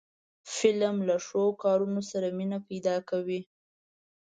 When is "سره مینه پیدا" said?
2.11-2.95